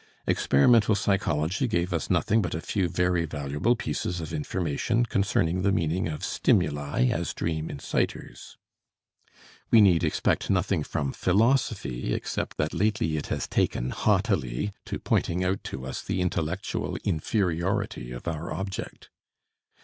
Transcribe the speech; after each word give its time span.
Experimental 0.25 0.95
psychology 0.95 1.67
gave 1.67 1.93
us 1.93 2.09
nothing 2.09 2.41
but 2.41 2.55
a 2.55 2.59
few 2.59 2.89
very 2.89 3.25
valuable 3.25 3.75
pieces 3.75 4.19
of 4.19 4.33
information 4.33 5.05
concerning 5.05 5.61
the 5.61 5.71
meaning 5.71 6.07
of 6.07 6.25
stimuli 6.25 7.05
as 7.11 7.35
dream 7.35 7.69
incitors. 7.69 8.57
We 9.69 9.79
need 9.79 10.03
expect 10.03 10.49
nothing 10.49 10.81
from 10.81 11.13
philosophy 11.13 12.15
except 12.15 12.57
that 12.57 12.73
lately 12.73 13.15
it 13.15 13.27
has 13.27 13.47
taken 13.47 13.91
haughtily 13.91 14.73
to 14.85 14.97
pointing 14.97 15.43
out 15.43 15.63
to 15.65 15.85
us 15.85 16.01
the 16.01 16.19
intellectual 16.19 16.95
inferiority 17.03 18.11
of 18.11 18.27
our 18.27 18.51
object. 18.51 19.11